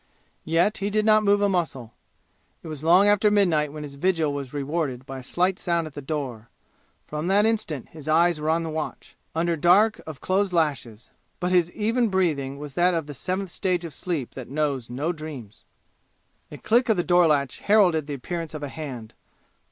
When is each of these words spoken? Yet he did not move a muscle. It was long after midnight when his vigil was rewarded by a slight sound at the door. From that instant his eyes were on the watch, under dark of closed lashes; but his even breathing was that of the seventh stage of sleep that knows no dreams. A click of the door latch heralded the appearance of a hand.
Yet 0.45 0.77
he 0.77 0.89
did 0.89 1.05
not 1.05 1.23
move 1.23 1.43
a 1.43 1.47
muscle. 1.47 1.93
It 2.63 2.67
was 2.69 2.83
long 2.83 3.07
after 3.07 3.29
midnight 3.29 3.71
when 3.71 3.83
his 3.83 3.93
vigil 4.01 4.33
was 4.33 4.51
rewarded 4.51 5.05
by 5.05 5.19
a 5.19 5.23
slight 5.23 5.59
sound 5.59 5.85
at 5.85 5.93
the 5.93 6.01
door. 6.01 6.49
From 7.05 7.27
that 7.27 7.45
instant 7.45 7.89
his 7.89 8.07
eyes 8.07 8.41
were 8.41 8.49
on 8.49 8.63
the 8.63 8.71
watch, 8.71 9.15
under 9.35 9.55
dark 9.55 10.01
of 10.07 10.19
closed 10.19 10.53
lashes; 10.53 11.11
but 11.39 11.51
his 11.51 11.71
even 11.73 12.09
breathing 12.09 12.57
was 12.57 12.73
that 12.73 12.95
of 12.95 13.05
the 13.05 13.13
seventh 13.13 13.51
stage 13.51 13.85
of 13.85 13.93
sleep 13.93 14.33
that 14.33 14.49
knows 14.49 14.89
no 14.89 15.11
dreams. 15.11 15.65
A 16.51 16.57
click 16.57 16.89
of 16.89 16.97
the 16.97 17.03
door 17.03 17.27
latch 17.27 17.59
heralded 17.59 18.07
the 18.07 18.15
appearance 18.15 18.55
of 18.55 18.63
a 18.63 18.69
hand. 18.69 19.13